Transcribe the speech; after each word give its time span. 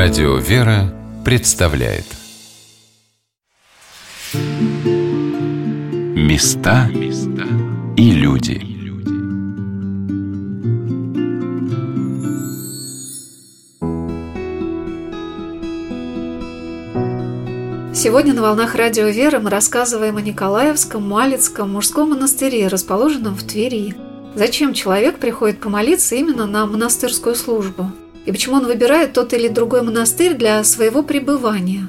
Радио 0.00 0.36
«Вера» 0.36 0.94
представляет 1.24 2.04
Места 6.14 6.88
и 7.96 8.12
люди 8.12 8.60
Сегодня 17.92 18.34
на 18.34 18.42
«Волнах 18.42 18.76
Радио 18.76 19.08
Вера» 19.08 19.40
мы 19.40 19.50
рассказываем 19.50 20.16
о 20.16 20.20
Николаевском 20.20 21.02
Малицком 21.08 21.72
мужском 21.72 22.10
монастыре, 22.10 22.68
расположенном 22.68 23.34
в 23.34 23.42
Твери. 23.42 23.96
Зачем 24.36 24.74
человек 24.74 25.18
приходит 25.18 25.60
помолиться 25.60 26.14
именно 26.14 26.46
на 26.46 26.66
монастырскую 26.66 27.34
службу? 27.34 27.90
И 28.28 28.32
почему 28.32 28.56
он 28.56 28.66
выбирает 28.66 29.14
тот 29.14 29.32
или 29.32 29.48
другой 29.48 29.80
монастырь 29.80 30.34
для 30.34 30.62
своего 30.62 31.02
пребывания. 31.02 31.88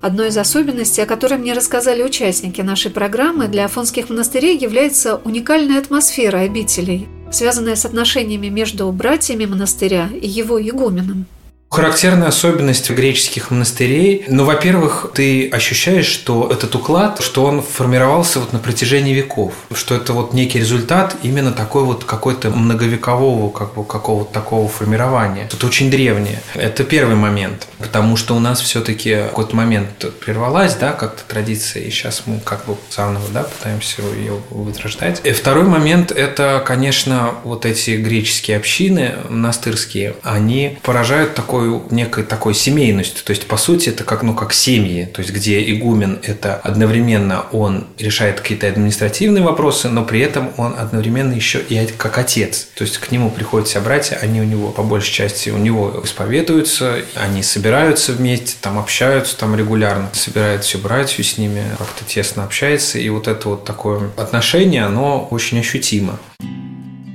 Одной 0.00 0.28
из 0.28 0.38
особенностей, 0.38 1.02
о 1.02 1.06
которой 1.06 1.36
мне 1.36 1.52
рассказали 1.52 2.04
участники 2.04 2.60
нашей 2.60 2.92
программы, 2.92 3.48
для 3.48 3.64
афонских 3.64 4.08
монастырей 4.08 4.56
является 4.56 5.16
уникальная 5.16 5.80
атмосфера 5.80 6.38
обителей, 6.38 7.08
связанная 7.32 7.74
с 7.74 7.84
отношениями 7.84 8.46
между 8.46 8.90
братьями 8.92 9.46
монастыря 9.46 10.08
и 10.14 10.28
его 10.28 10.62
игуменом. 10.62 11.26
Характерная 11.70 12.26
особенность 12.26 12.90
греческих 12.90 13.52
монастырей, 13.52 14.24
ну, 14.26 14.44
во-первых, 14.44 15.12
ты 15.14 15.48
ощущаешь, 15.48 16.06
что 16.06 16.50
этот 16.50 16.74
уклад, 16.74 17.20
что 17.22 17.44
он 17.44 17.62
формировался 17.62 18.40
вот 18.40 18.52
на 18.52 18.58
протяжении 18.58 19.14
веков, 19.14 19.54
что 19.72 19.94
это 19.94 20.12
вот 20.12 20.34
некий 20.34 20.58
результат 20.58 21.14
именно 21.22 21.52
такой 21.52 21.84
вот 21.84 22.02
какой-то 22.02 22.50
многовекового 22.50 23.50
как 23.50 23.74
бы 23.74 23.84
какого-то 23.84 24.32
такого 24.32 24.68
формирования. 24.68 25.48
Это 25.52 25.64
очень 25.64 25.92
древнее. 25.92 26.42
Это 26.54 26.82
первый 26.82 27.14
момент, 27.14 27.68
потому 27.78 28.16
что 28.16 28.34
у 28.34 28.40
нас 28.40 28.60
все-таки 28.60 29.14
какой-то 29.28 29.54
момент 29.54 30.12
прервалась, 30.18 30.74
да, 30.74 30.90
как-то 30.90 31.22
традиция, 31.22 31.84
и 31.84 31.90
сейчас 31.90 32.24
мы 32.26 32.40
как 32.40 32.64
бы 32.66 32.74
заново, 32.90 33.26
да, 33.32 33.44
пытаемся 33.44 34.02
ее 34.18 34.40
возрождать. 34.50 35.20
И 35.22 35.30
второй 35.30 35.66
момент– 35.66 36.10
это, 36.10 36.60
конечно, 36.66 37.34
вот 37.44 37.64
эти 37.64 37.92
греческие 37.92 38.56
общины 38.56 39.14
монастырские, 39.28 40.16
они 40.24 40.76
поражают 40.82 41.36
такой 41.36 41.59
такой, 41.60 41.80
некой 41.90 42.24
такой 42.24 42.54
семейностью. 42.54 43.24
То 43.24 43.30
есть, 43.30 43.46
по 43.46 43.56
сути, 43.56 43.90
это 43.90 44.04
как, 44.04 44.22
ну, 44.22 44.34
как 44.34 44.52
семьи, 44.52 45.04
то 45.04 45.20
есть, 45.20 45.32
где 45.32 45.62
игумен– 45.72 46.18
это 46.22 46.54
одновременно 46.54 47.44
он 47.52 47.86
решает 47.98 48.40
какие-то 48.40 48.66
административные 48.68 49.42
вопросы, 49.42 49.88
но 49.88 50.04
при 50.04 50.20
этом 50.20 50.50
он 50.56 50.74
одновременно 50.78 51.32
еще 51.32 51.60
и 51.60 51.86
как 51.96 52.18
отец. 52.18 52.68
То 52.74 52.84
есть, 52.84 52.98
к 52.98 53.10
нему 53.10 53.30
приходят 53.30 53.68
все 53.68 53.80
братья, 53.80 54.16
они 54.16 54.40
у 54.40 54.44
него, 54.44 54.70
по 54.70 54.82
большей 54.82 55.12
части, 55.12 55.50
у 55.50 55.58
него 55.58 56.00
исповедуются, 56.02 56.96
они 57.14 57.42
собираются 57.42 58.12
вместе, 58.12 58.56
там 58.60 58.78
общаются 58.78 59.36
там 59.36 59.56
регулярно, 59.56 60.08
собирает 60.12 60.64
все 60.64 60.78
братью, 60.78 61.24
с 61.24 61.38
ними 61.38 61.62
как-то 61.78 62.04
тесно 62.04 62.44
общается, 62.44 62.98
и 62.98 63.08
вот 63.08 63.28
это 63.28 63.50
вот 63.50 63.64
такое 63.64 64.10
отношение, 64.16 64.84
оно 64.84 65.26
очень 65.30 65.58
ощутимо. 65.60 66.18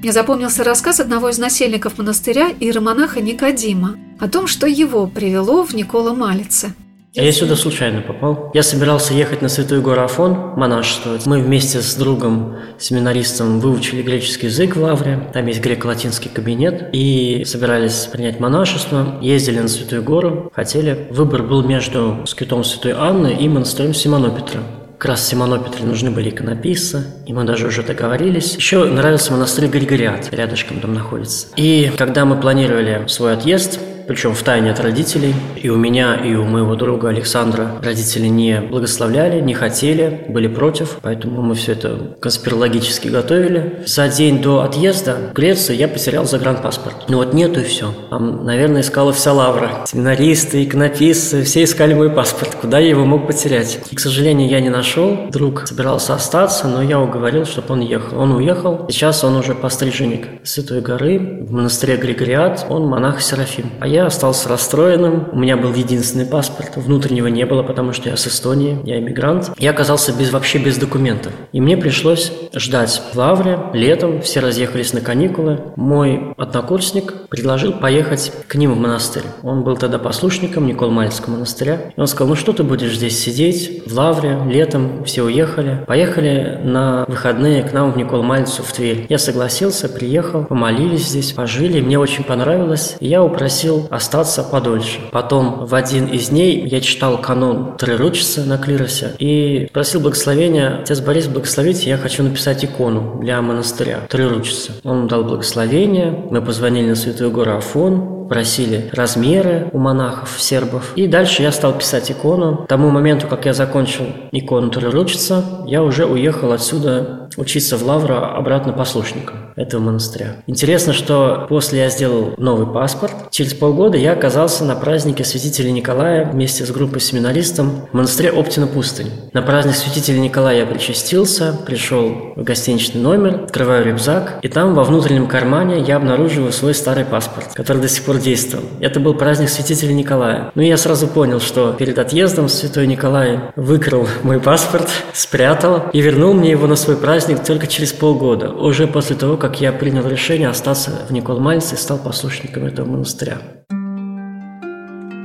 Мне 0.05 0.13
запомнился 0.13 0.63
рассказ 0.63 0.99
одного 0.99 1.29
из 1.29 1.39
насельников 1.39 1.97
монастыря 1.97 2.51
иеромонаха 2.59 3.21
Никодима 3.21 3.95
о 4.19 4.29
том, 4.29 4.45
что 4.45 4.67
его 4.67 5.07
привело 5.07 5.63
в 5.63 5.73
Никола 5.73 6.13
Малице. 6.13 6.75
Я 7.15 7.31
сюда 7.31 7.55
случайно 7.55 8.01
попал. 8.01 8.51
Я 8.53 8.61
собирался 8.61 9.15
ехать 9.15 9.41
на 9.41 9.49
Святую 9.49 9.81
гору 9.81 10.03
Афон 10.03 10.53
монашествовать. 10.57 11.25
Мы 11.25 11.39
вместе 11.39 11.81
с 11.81 11.95
другом, 11.95 12.55
семинаристом, 12.77 13.59
выучили 13.59 14.03
греческий 14.03 14.45
язык 14.45 14.75
в 14.75 14.83
Лавре. 14.83 15.27
Там 15.33 15.47
есть 15.47 15.61
греко-латинский 15.61 16.29
кабинет. 16.29 16.89
И 16.93 17.43
собирались 17.43 18.05
принять 18.05 18.39
монашество. 18.39 19.17
Ездили 19.23 19.59
на 19.59 19.67
Святую 19.67 20.03
гору. 20.03 20.51
Хотели. 20.53 21.07
Выбор 21.09 21.41
был 21.41 21.63
между 21.63 22.25
скитом 22.27 22.63
Святой 22.63 22.91
Анны 22.91 23.35
и 23.39 23.49
монастырем 23.49 23.95
Симонопетра. 23.95 24.61
Как 24.97 25.09
раз 25.09 25.27
Симону 25.27 25.59
Петре 25.59 25.85
нужны 25.85 26.09
были 26.09 26.29
иконописцы, 26.29 27.03
и 27.25 27.33
мы 27.33 27.43
даже 27.43 27.67
уже 27.67 27.83
договорились. 27.83 28.55
Еще 28.55 28.85
нравился 28.85 29.33
монастырь 29.33 29.67
Григориат, 29.67 30.33
рядышком 30.33 30.79
там 30.79 30.93
находится. 30.93 31.47
И 31.57 31.91
когда 31.97 32.23
мы 32.23 32.39
планировали 32.39 33.03
свой 33.07 33.33
отъезд, 33.33 33.79
причем 34.07 34.33
в 34.33 34.43
тайне 34.43 34.71
от 34.71 34.79
родителей. 34.79 35.33
И 35.55 35.69
у 35.69 35.77
меня, 35.77 36.15
и 36.15 36.35
у 36.35 36.45
моего 36.45 36.75
друга 36.75 37.09
Александра 37.09 37.71
родители 37.81 38.27
не 38.27 38.61
благословляли, 38.61 39.41
не 39.41 39.53
хотели, 39.53 40.25
были 40.27 40.47
против, 40.47 40.97
поэтому 41.01 41.41
мы 41.41 41.55
все 41.55 41.73
это 41.73 42.15
конспирологически 42.19 43.07
готовили. 43.07 43.83
За 43.85 44.07
день 44.07 44.41
до 44.41 44.61
отъезда 44.61 45.17
в 45.31 45.33
Грецию 45.33 45.77
я 45.77 45.87
потерял 45.87 46.25
загранпаспорт. 46.25 46.95
Ну 47.07 47.17
вот 47.17 47.33
нету 47.33 47.59
и 47.59 47.63
все. 47.63 47.93
Там, 48.09 48.45
наверное, 48.45 48.81
искала 48.81 49.13
вся 49.13 49.33
лавра. 49.33 49.85
Семинаристы, 49.87 50.63
иконописцы, 50.63 51.43
все 51.43 51.63
искали 51.63 51.93
мой 51.93 52.09
паспорт. 52.09 52.55
Куда 52.55 52.79
я 52.79 52.89
его 52.89 53.05
мог 53.05 53.27
потерять? 53.27 53.79
И, 53.91 53.95
к 53.95 53.99
сожалению, 53.99 54.49
я 54.49 54.59
не 54.59 54.69
нашел. 54.69 55.29
Друг 55.31 55.67
собирался 55.67 56.13
остаться, 56.13 56.67
но 56.67 56.81
я 56.81 56.99
уговорил, 56.99 57.45
чтобы 57.45 57.73
он 57.73 57.81
ехал. 57.81 58.19
Он 58.19 58.31
уехал. 58.33 58.85
Сейчас 58.89 59.23
он 59.23 59.35
уже 59.35 59.55
постриженник 59.55 60.27
Святой 60.43 60.81
горы 60.81 61.45
в 61.47 61.51
монастыре 61.51 61.97
Григориат. 61.97 62.65
Он 62.69 62.85
монах 62.87 63.21
Серафим. 63.21 63.71
А 63.79 63.87
я 63.87 63.94
остался 63.97 64.49
расстроенным. 64.49 65.29
У 65.31 65.37
меня 65.37 65.57
был 65.57 65.73
единственный 65.73 66.25
паспорт. 66.25 66.73
Внутреннего 66.75 67.27
не 67.27 67.45
было, 67.45 67.63
потому 67.63 67.93
что 67.93 68.09
я 68.09 68.17
с 68.17 68.27
Эстонии, 68.27 68.79
я 68.83 68.99
иммигрант. 68.99 69.51
Я 69.57 69.71
оказался 69.71 70.13
без, 70.13 70.31
вообще 70.31 70.57
без 70.57 70.77
документов. 70.77 71.33
И 71.51 71.61
мне 71.61 71.77
пришлось 71.77 72.31
ждать 72.53 73.01
в 73.11 73.17
Лавре. 73.17 73.59
Летом 73.73 74.21
все 74.21 74.39
разъехались 74.39 74.93
на 74.93 75.01
каникулы. 75.01 75.61
Мой 75.75 76.33
однокурсник 76.37 77.27
предложил 77.29 77.73
поехать 77.73 78.31
к 78.47 78.55
ним 78.55 78.73
в 78.73 78.77
монастырь. 78.77 79.23
Он 79.43 79.63
был 79.63 79.77
тогда 79.77 79.99
послушником 79.99 80.67
Никол-Мальского 80.67 81.33
монастыря. 81.33 81.91
И 81.95 81.99
он 81.99 82.07
сказал, 82.07 82.29
ну 82.29 82.35
что 82.35 82.53
ты 82.53 82.63
будешь 82.63 82.95
здесь 82.95 83.19
сидеть 83.19 83.83
в 83.85 83.93
Лавре 83.95 84.39
летом, 84.47 85.03
все 85.05 85.23
уехали. 85.23 85.83
Поехали 85.87 86.59
на 86.63 87.05
выходные 87.07 87.63
к 87.63 87.73
нам 87.73 87.91
в 87.91 87.97
Никол-Мальцу 87.97 88.63
в 88.63 88.71
Тверь. 88.71 89.05
Я 89.09 89.17
согласился, 89.17 89.89
приехал, 89.89 90.45
помолились 90.45 91.07
здесь, 91.07 91.33
пожили. 91.33 91.81
Мне 91.81 91.99
очень 91.99 92.23
понравилось. 92.23 92.97
И 92.99 93.07
я 93.07 93.23
упросил 93.23 93.84
остаться 93.89 94.43
подольше. 94.43 94.99
Потом 95.11 95.65
в 95.65 95.75
один 95.75 96.07
из 96.07 96.29
дней 96.29 96.67
я 96.67 96.81
читал 96.81 97.19
канон 97.19 97.77
Триручица 97.77 98.43
на 98.43 98.57
клиросе 98.57 99.13
и 99.19 99.69
просил 99.73 99.99
благословения, 99.99 100.79
отец 100.81 100.99
Борис, 100.99 101.27
благословите, 101.27 101.89
я 101.89 101.97
хочу 101.97 102.23
написать 102.23 102.63
икону 102.63 103.19
для 103.21 103.41
монастыря 103.41 104.01
Триручица. 104.09 104.73
Он 104.83 105.07
дал 105.07 105.23
благословение, 105.23 106.25
мы 106.29 106.41
позвонили 106.41 106.89
на 106.89 106.95
Святую 106.95 107.31
Гору 107.31 107.57
Афон, 107.57 108.14
просили 108.27 108.89
размеры 108.93 109.69
у 109.73 109.77
монахов, 109.77 110.35
сербов. 110.39 110.93
И 110.95 111.07
дальше 111.07 111.41
я 111.41 111.51
стал 111.51 111.73
писать 111.77 112.11
икону. 112.11 112.65
К 112.65 112.67
тому 112.67 112.89
моменту, 112.89 113.27
как 113.27 113.45
я 113.45 113.53
закончил 113.53 114.05
икону 114.31 114.69
Триручица, 114.69 115.43
я 115.65 115.83
уже 115.83 116.05
уехал 116.05 116.51
отсюда 116.51 117.27
учиться 117.37 117.77
в 117.77 117.83
Лавра 117.83 118.35
обратно 118.35 118.73
послушником 118.73 119.53
этого 119.55 119.81
монастыря. 119.81 120.37
Интересно, 120.47 120.93
что 120.93 121.45
после 121.49 121.79
я 121.79 121.89
сделал 121.89 122.33
новый 122.37 122.71
паспорт. 122.71 123.13
Через 123.31 123.53
полгода 123.53 123.97
я 123.97 124.13
оказался 124.13 124.65
на 124.65 124.75
празднике 124.75 125.23
святителя 125.23 125.71
Николая 125.71 126.25
вместе 126.25 126.65
с 126.65 126.71
группой 126.71 126.99
семинаристов 126.99 127.67
в 127.91 127.93
монастыре 127.93 128.31
Оптина 128.31 128.67
пустынь. 128.67 129.11
На 129.33 129.41
праздник 129.41 129.75
святителя 129.75 130.19
Николая 130.19 130.59
я 130.59 130.65
причастился, 130.65 131.57
пришел 131.65 132.33
в 132.35 132.43
гостиничный 132.43 133.01
номер, 133.01 133.43
открываю 133.45 133.85
рюкзак, 133.85 134.39
и 134.41 134.47
там 134.47 134.75
во 134.75 134.83
внутреннем 134.83 135.27
кармане 135.27 135.79
я 135.81 135.97
обнаруживаю 135.97 136.51
свой 136.51 136.73
старый 136.73 137.05
паспорт, 137.05 137.53
который 137.53 137.81
до 137.81 137.87
сих 137.87 138.03
пор 138.03 138.14
действовал. 138.19 138.65
Это 138.79 138.99
был 138.99 139.13
праздник 139.13 139.49
святителя 139.49 139.93
Николая. 139.93 140.51
Ну 140.55 140.61
я 140.61 140.77
сразу 140.77 141.07
понял, 141.07 141.39
что 141.39 141.73
перед 141.73 141.97
отъездом 141.99 142.49
святой 142.49 142.87
Николай 142.87 143.39
выкрал 143.55 144.07
мой 144.23 144.39
паспорт, 144.39 144.89
спрятал 145.13 145.89
и 145.93 146.01
вернул 146.01 146.33
мне 146.33 146.51
его 146.51 146.67
на 146.67 146.75
свой 146.75 146.97
праздник 146.97 147.43
только 147.43 147.67
через 147.67 147.93
полгода, 147.93 148.51
уже 148.51 148.87
после 148.87 149.15
того, 149.15 149.37
как 149.37 149.61
я 149.61 149.71
принял 149.71 150.07
решение 150.07 150.49
остаться 150.49 150.91
в 151.07 151.13
Николмальце 151.13 151.75
и 151.75 151.77
стал 151.77 151.97
послушником 151.97 152.65
этого 152.65 152.87
монастыря. 152.87 153.37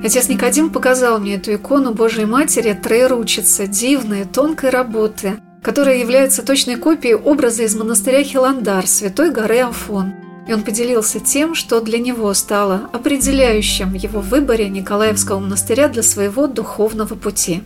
Отец 0.02 0.28
Никодим 0.28 0.70
показал 0.70 1.18
мне 1.18 1.34
эту 1.34 1.54
икону 1.54 1.92
Божьей 1.92 2.24
Матери 2.24 2.72
Троеручица, 2.72 3.66
дивной, 3.66 4.24
тонкой 4.24 4.70
работы, 4.70 5.34
которая 5.62 5.98
является 5.98 6.44
точной 6.44 6.76
копией 6.76 7.14
образа 7.14 7.64
из 7.64 7.74
монастыря 7.76 8.22
Хиландар, 8.22 8.86
святой 8.86 9.30
горы 9.30 9.60
Афон. 9.60 10.14
И 10.48 10.52
он 10.52 10.62
поделился 10.62 11.20
тем, 11.20 11.54
что 11.54 11.80
для 11.80 11.98
него 11.98 12.32
стало 12.34 12.88
определяющим 12.92 13.90
в 13.90 13.94
его 13.94 14.20
выборе 14.20 14.68
Николаевского 14.68 15.38
монастыря 15.38 15.88
для 15.88 16.02
своего 16.02 16.46
духовного 16.46 17.14
пути. 17.14 17.62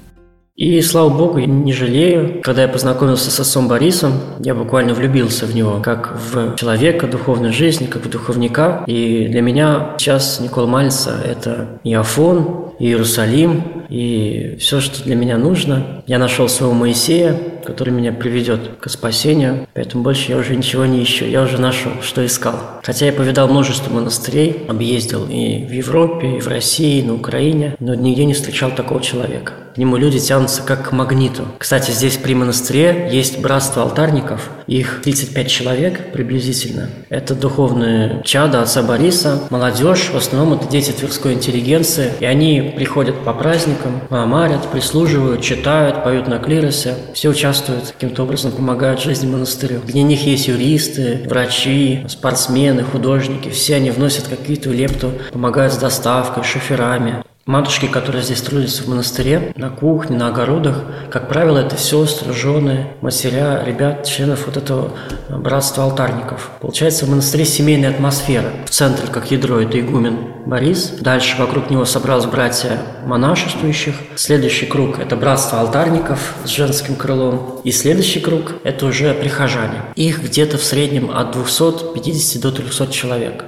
И, 0.57 0.81
слава 0.83 1.09
богу, 1.09 1.41
не 1.41 1.73
жалею. 1.73 2.41
Когда 2.41 2.63
я 2.63 2.69
познакомился 2.69 3.33
с 3.33 3.41
отцом 3.41 3.67
Борисом, 3.67 4.13
я 4.39 4.55
буквально 4.55 4.95
влюбился 4.95 5.47
в 5.47 5.55
него, 5.55 5.81
как 5.83 6.17
в 6.33 6.55
человека 6.55 7.09
духовной 7.09 7.51
жизни, 7.51 7.87
как 7.87 8.07
в 8.07 8.09
духовника. 8.09 8.85
И 8.87 9.27
для 9.27 9.41
меня 9.41 9.97
сейчас 9.99 10.39
Никол 10.39 10.69
Мальца– 10.69 11.21
это 11.25 11.81
и 11.83 11.93
Афон, 11.93 12.74
и 12.79 12.87
Иерусалим, 12.87 13.85
и 13.89 14.57
все, 14.59 14.81
что 14.81 15.03
для 15.05 15.15
меня 15.15 15.39
нужно. 15.39 16.03
Я 16.07 16.19
нашел 16.19 16.49
своего 16.49 16.75
Моисея, 16.75 17.39
который 17.65 17.93
меня 17.93 18.13
приведет 18.13 18.61
к 18.81 18.89
спасению. 18.89 19.67
Поэтому 19.75 20.03
больше 20.03 20.33
я 20.33 20.39
уже 20.39 20.57
ничего 20.57 20.85
не 20.87 21.03
ищу. 21.03 21.25
Я 21.25 21.43
уже 21.43 21.61
нашел, 21.61 21.93
что 22.03 22.25
искал. 22.25 22.55
Хотя 22.83 23.07
я 23.07 23.13
повидал 23.13 23.49
множество 23.49 23.93
монастырей, 23.93 24.65
объездил 24.69 25.27
и 25.29 25.65
в 25.65 25.73
Европе, 25.73 26.39
и 26.39 26.41
в 26.41 26.49
России, 26.49 27.01
и 27.01 27.03
на 27.03 27.15
Украине, 27.15 27.77
но 27.81 27.95
нигде 27.95 28.25
не 28.25 28.35
встречал 28.35 28.71
такого 28.71 29.01
человека. 29.03 29.53
К 29.75 29.79
нему 29.79 29.97
люди 29.97 30.21
тянутся 30.21 30.63
как 30.63 30.91
к 30.91 30.93
магниту. 30.93 31.43
Кстати, 31.59 31.91
здесь 31.91 32.17
при 32.17 32.35
монастыре 32.35 33.09
есть 33.11 33.41
братство 33.41 33.83
алтарников. 33.83 34.51
Их 34.67 35.03
35 35.03 35.49
человек 35.49 36.13
приблизительно. 36.13 36.89
Это 37.09 37.35
духовные 37.35 38.23
чада 38.25 38.63
отца 38.63 38.83
Бориса, 38.83 39.43
молодежь. 39.51 40.11
В 40.13 40.17
основном 40.17 40.55
это 40.55 40.69
дети 40.69 40.91
тверской 40.91 41.35
интеллигенции. 41.35 42.13
И 42.21 42.25
они 42.25 42.73
приходят 42.77 43.17
по 43.25 43.33
праздникам, 43.35 44.01
мамарят, 44.11 44.69
прислуживают, 44.69 45.43
читают, 45.43 46.03
поют 46.05 46.29
на 46.29 46.39
клиросе. 46.39 46.95
Все 47.13 47.29
участвуют, 47.31 47.93
каким-то 47.93 48.23
образом 48.25 48.53
помогают 48.53 49.01
жизни 49.01 49.27
монастырю. 49.27 49.81
Где 49.87 50.03
них 50.03 50.25
есть 50.27 50.49
юристы, 50.49 51.23
врачи, 51.27 52.05
спортсмены, 52.09 52.83
художники. 52.83 53.49
Все 53.51 53.77
они 53.77 53.91
вносят 53.91 54.29
какие-то 54.29 54.71
лепту, 54.71 55.13
помогают 55.33 55.73
с 55.73 55.77
доставкой, 55.79 56.45
шоферами. 56.45 57.25
Матушки, 57.47 57.87
которые 57.87 58.23
здесь 58.23 58.41
трудятся 58.41 58.85
в 58.85 58.89
монастыре, 58.89 59.53
на 59.57 59.69
кухне, 59.69 60.17
на 60.17 60.29
огородах, 60.29 60.83
как 61.11 61.29
правило, 61.29 61.59
это 61.59 61.77
сестры, 61.77 62.33
жены, 62.33 62.87
матеря, 63.03 63.63
ребят, 63.67 64.07
членов 64.07 64.47
вот 64.47 64.57
этого 64.57 64.93
братства 65.29 65.85
алтарников. 65.85 66.51
Получается, 66.63 67.05
в 67.05 67.11
монастыре 67.11 67.45
семейная 67.45 67.91
атмосфера. 67.91 68.51
В 68.65 68.71
центре, 68.71 69.09
как 69.09 69.31
ядро, 69.31 69.61
это 69.61 69.79
игумен 69.79 70.21
Борис. 70.47 70.95
Дальше 71.01 71.37
вокруг 71.39 71.69
него 71.69 71.85
собралось 71.85 72.25
братья 72.25 72.79
монашествующих. 73.05 73.95
Следующий 74.15 74.65
круг– 74.65 74.99
это 75.01 75.15
братство 75.15 75.61
алтарников 75.61 76.35
с 76.47 76.49
женским 76.49 76.97
крылом. 76.97 77.61
И 77.63 77.73
следующий 77.73 78.21
круг– 78.21 78.55
это 78.65 78.87
уже 78.87 79.13
прихожане. 79.13 79.83
Их 79.97 80.23
где-то 80.23 80.57
в 80.57 80.65
среднем 80.65 81.11
от 81.11 81.33
250 81.33 82.41
до 82.41 82.53
300 82.53 82.87
человек. 82.87 83.45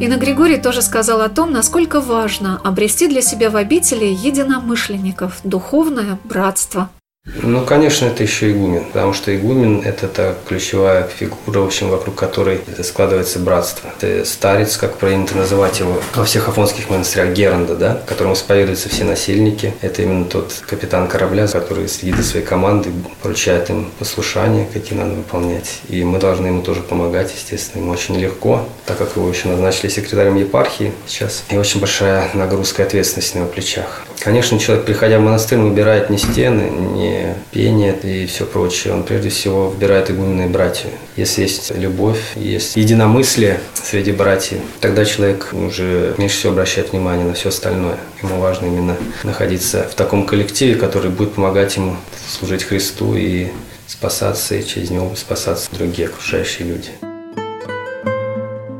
Инна 0.00 0.16
Григорий 0.16 0.58
тоже 0.58 0.80
сказал 0.82 1.22
о 1.22 1.28
том, 1.28 1.50
насколько 1.50 2.00
важно 2.00 2.60
обрести 2.62 3.08
для 3.08 3.20
себя 3.20 3.50
в 3.50 3.56
обители 3.56 4.04
единомышленников, 4.04 5.40
духовное 5.42 6.16
братство. 6.22 6.88
Ну, 7.34 7.64
конечно, 7.64 8.06
это 8.06 8.22
еще 8.22 8.50
игумен, 8.50 8.84
потому 8.86 9.12
что 9.12 9.34
игумен– 9.34 9.82
это 9.84 10.08
та 10.08 10.34
ключевая 10.46 11.06
фигура, 11.06 11.60
в 11.60 11.66
общем, 11.66 11.90
вокруг 11.90 12.14
которой 12.14 12.60
складывается 12.82 13.38
братство. 13.38 13.90
Это 14.00 14.24
старец, 14.24 14.76
как 14.76 14.96
принято 14.96 15.36
называть 15.36 15.80
его 15.80 16.00
во 16.14 16.24
всех 16.24 16.48
афонских 16.48 16.88
монастырях, 16.88 17.34
Геранда, 17.34 17.76
да, 17.76 18.02
которому 18.06 18.34
исповедуются 18.34 18.88
все 18.88 19.04
насильники. 19.04 19.74
Это 19.82 20.02
именно 20.02 20.24
тот 20.24 20.54
капитан 20.66 21.06
корабля, 21.06 21.46
который 21.46 21.88
следит 21.88 22.16
за 22.16 22.22
своей 22.22 22.46
командой, 22.46 22.92
поручает 23.22 23.68
им 23.70 23.90
послушания, 23.98 24.66
какие 24.72 24.98
надо 24.98 25.12
выполнять. 25.12 25.80
И 25.88 26.02
мы 26.04 26.18
должны 26.18 26.46
ему 26.46 26.62
тоже 26.62 26.80
помогать, 26.80 27.32
естественно. 27.34 27.82
Ему 27.82 27.92
очень 27.92 28.18
легко, 28.18 28.66
так 28.86 28.98
как 28.98 29.16
его 29.16 29.28
еще 29.28 29.48
назначили 29.48 29.90
секретарем 29.90 30.36
епархии 30.36 30.92
сейчас. 31.06 31.44
И 31.50 31.56
очень 31.56 31.80
большая 31.80 32.30
нагрузка 32.34 32.82
и 32.82 32.86
ответственность 32.86 33.34
на 33.34 33.40
его 33.40 33.48
плечах. 33.48 34.04
Конечно, 34.20 34.58
человек, 34.58 34.84
приходя 34.84 35.18
в 35.18 35.22
монастырь, 35.22 35.58
выбирает 35.58 36.10
не 36.10 36.18
стены, 36.18 36.70
не 36.70 37.17
пение 37.50 37.96
и 38.02 38.26
все 38.26 38.44
прочее. 38.44 38.94
Он 38.94 39.02
прежде 39.02 39.28
всего 39.28 39.70
выбирает 39.70 40.10
игуменные 40.10 40.48
братья. 40.48 40.90
Если 41.16 41.42
есть 41.42 41.72
любовь, 41.76 42.20
есть 42.36 42.76
единомыслие 42.76 43.60
среди 43.74 44.12
братьев, 44.12 44.60
тогда 44.80 45.04
человек 45.04 45.48
уже 45.52 46.14
меньше 46.18 46.36
всего 46.38 46.52
обращает 46.52 46.92
внимание 46.92 47.26
на 47.26 47.34
все 47.34 47.48
остальное. 47.48 47.96
Ему 48.22 48.40
важно 48.40 48.66
именно 48.66 48.96
находиться 49.24 49.88
в 49.90 49.94
таком 49.94 50.26
коллективе, 50.26 50.74
который 50.74 51.10
будет 51.10 51.34
помогать 51.34 51.76
ему 51.76 51.96
служить 52.28 52.64
Христу 52.64 53.14
и 53.16 53.48
спасаться, 53.86 54.54
и 54.54 54.64
через 54.64 54.90
него 54.90 55.14
спасаться 55.16 55.68
другие 55.72 56.08
окружающие 56.08 56.68
люди. 56.68 56.90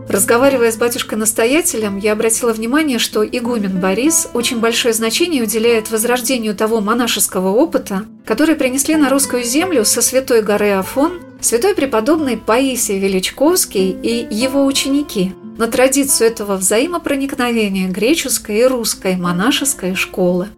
Разговаривая 0.08 0.72
с 0.72 0.76
батюшкой-настоятелем, 0.76 1.98
я 1.98 2.12
обратила 2.12 2.54
внимание, 2.54 2.98
что 2.98 3.22
игумен 3.24 3.78
Борис 3.78 4.28
очень 4.32 4.58
большое 4.58 4.94
значение 4.94 5.42
уделяет 5.42 5.90
возрождению 5.90 6.56
того 6.56 6.80
монашеского 6.80 7.50
опыта, 7.50 8.06
который 8.24 8.54
принесли 8.54 8.96
на 8.96 9.10
русскую 9.10 9.44
землю 9.44 9.84
со 9.84 10.00
святой 10.00 10.40
горы 10.42 10.70
Афон 10.70 11.20
святой 11.40 11.74
преподобный 11.74 12.36
Паисий 12.38 12.98
Величковский 12.98 13.90
и 13.90 14.26
его 14.34 14.64
ученики 14.64 15.34
на 15.58 15.66
традицию 15.66 16.28
этого 16.28 16.56
взаимопроникновения 16.56 17.88
греческой 17.88 18.60
и 18.60 18.64
русской 18.64 19.16
монашеской 19.16 19.94
школы. 19.94 20.48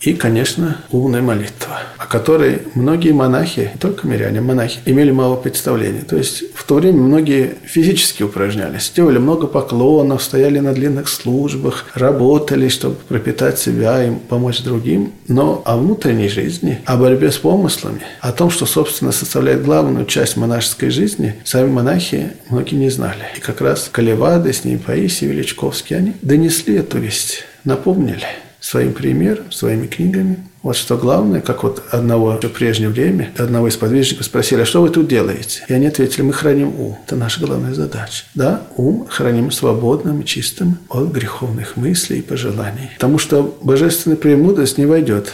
И, 0.00 0.12
конечно, 0.12 0.76
умная 0.90 1.22
молитва, 1.22 1.80
о 1.96 2.06
которой 2.06 2.62
многие 2.74 3.12
монахи, 3.12 3.70
не 3.72 3.78
только 3.78 4.06
миряне, 4.06 4.42
монахи, 4.42 4.78
имели 4.84 5.10
мало 5.10 5.36
представления. 5.36 6.02
То 6.02 6.16
есть 6.16 6.54
в 6.54 6.64
то 6.64 6.74
время 6.74 7.00
многие 7.00 7.56
физически 7.64 8.22
упражнялись, 8.22 8.92
делали 8.94 9.18
много 9.18 9.46
поклонов, 9.46 10.22
стояли 10.22 10.58
на 10.58 10.74
длинных 10.74 11.08
службах, 11.08 11.86
работали, 11.94 12.68
чтобы 12.68 12.96
пропитать 13.08 13.58
себя 13.58 14.04
и 14.04 14.10
помочь 14.14 14.62
другим. 14.62 15.12
Но 15.28 15.62
о 15.64 15.78
внутренней 15.78 16.28
жизни, 16.28 16.78
о 16.84 16.96
борьбе 16.96 17.32
с 17.32 17.38
помыслами, 17.38 18.02
о 18.20 18.32
том, 18.32 18.50
что, 18.50 18.66
собственно, 18.66 19.12
составляет 19.12 19.64
главную 19.64 20.04
часть 20.04 20.36
монашеской 20.36 20.90
жизни, 20.90 21.36
сами 21.44 21.70
монахи 21.70 22.32
многие 22.50 22.76
не 22.76 22.90
знали. 22.90 23.24
И 23.36 23.40
как 23.40 23.62
раз 23.62 23.88
Колевады, 23.90 24.52
с 24.52 24.64
ним 24.64 24.78
Паисий 24.78 25.26
Величковский, 25.26 25.96
они 25.96 26.12
донесли 26.20 26.76
эту 26.76 26.98
весть, 26.98 27.44
напомнили– 27.64 28.26
своим 28.66 28.94
примером, 28.94 29.52
своими 29.52 29.86
книгами. 29.86 30.38
Вот 30.64 30.74
что 30.74 30.96
главное, 30.96 31.40
как 31.40 31.62
вот 31.62 31.84
одного 31.92 32.32
в 32.32 32.48
прежнее 32.48 32.88
время, 32.88 33.30
одного 33.38 33.68
из 33.68 33.76
подвижников 33.76 34.26
спросили, 34.26 34.62
а 34.62 34.66
что 34.66 34.82
вы 34.82 34.88
тут 34.88 35.06
делаете? 35.06 35.64
И 35.68 35.72
они 35.72 35.86
ответили, 35.86 36.22
мы 36.22 36.32
храним 36.32 36.74
ум. 36.80 36.98
Это 37.06 37.14
наша 37.14 37.46
главная 37.46 37.74
задача. 37.74 38.24
Да, 38.34 38.62
ум 38.76 39.06
храним 39.08 39.52
свободным 39.52 40.24
чистым 40.24 40.78
от 40.88 41.12
греховных 41.12 41.76
мыслей 41.76 42.18
и 42.18 42.22
пожеланий. 42.22 42.90
Потому 42.94 43.18
что 43.18 43.56
божественная 43.62 44.16
премудрость 44.16 44.78
не 44.78 44.86
войдет 44.86 45.32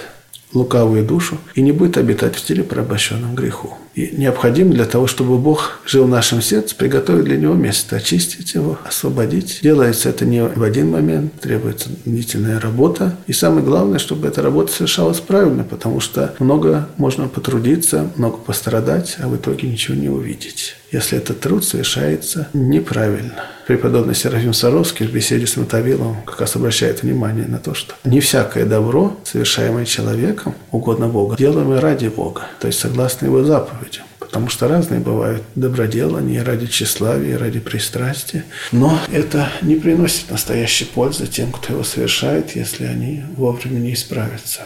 лукавую 0.53 1.03
душу 1.03 1.39
и 1.55 1.63
не 1.63 1.73
будет 1.73 1.97
обитать 1.97 2.37
в 2.37 2.45
теле 2.45 2.63
порабощенном 2.63 3.35
греху. 3.35 3.79
И 3.95 4.15
необходимо 4.17 4.73
для 4.73 4.87
того, 4.87 5.07
чтобы 5.07 5.39
Бог 5.39 5.81
жил 5.87 6.05
в 6.05 6.09
нашем 6.09 6.41
сердце, 6.41 6.75
приготовить 6.75 7.25
для 7.25 7.37
него 7.37 7.55
место, 7.55 7.97
очистить 7.97 8.55
его, 8.55 8.79
освободить. 8.85 9.61
Делается 9.63 10.09
это 10.09 10.25
не 10.25 10.43
в 10.43 10.63
один 10.63 10.91
момент, 10.91 11.41
требуется 11.41 11.91
длительная 12.05 12.59
работа. 12.59 13.17
И 13.27 13.33
самое 13.33 13.65
главное, 13.65 13.99
чтобы 13.99 14.29
эта 14.29 14.43
работа 14.43 14.73
совершалась 14.73 15.21
правильно, 15.21 15.65
потому 15.65 16.01
что 16.01 16.35
много 16.39 16.89
можно 16.97 17.29
потрудиться, 17.29 18.11
много 18.17 18.39
пострадать, 18.39 19.17
а 19.19 19.29
в 19.29 19.37
итоге 19.37 19.69
ничего 19.69 19.97
не 19.97 20.09
увидеть 20.09 20.77
если 20.93 21.19
этот 21.19 21.41
труд 21.41 21.65
совершается 21.65 22.49
неправильно. 22.53 23.45
Преподобный 23.67 24.15
Серафим 24.15 24.53
Саровский 24.53 25.07
в 25.07 25.13
беседе 25.13 25.47
с 25.47 25.57
Мотовиловым 25.57 26.23
как 26.23 26.41
раз 26.41 26.57
обращает 26.57 27.03
внимание 27.03 27.47
на 27.47 27.59
то, 27.59 27.75
что 27.75 27.95
не 28.05 28.21
всякое 28.21 28.67
добро, 28.67 29.17
совершаемое 29.25 29.87
человеком, 29.87 30.55
угодно 30.71 31.09
Богу, 31.09 31.37
делаемое 31.37 31.81
ради 31.81 32.09
Бога, 32.09 32.43
то 32.61 32.67
есть 32.67 32.79
согласно 32.79 33.27
его 33.27 33.43
заповедям. 33.43 34.05
Потому 34.19 34.49
что 34.49 34.67
разные 34.67 34.99
бывают 34.99 35.43
доброделания 35.55 36.43
ради 36.43 36.67
тщеславия, 36.67 37.37
ради 37.37 37.61
пристрастия. 37.61 38.45
Но 38.73 38.99
это 39.13 39.51
не 39.61 39.77
приносит 39.77 40.31
настоящей 40.31 40.87
пользы 40.87 41.27
тем, 41.27 41.53
кто 41.53 41.75
его 41.75 41.85
совершает, 41.85 42.57
если 42.57 42.85
они 42.85 43.25
вовремя 43.37 43.79
не 43.79 43.93
исправятся. 43.93 44.63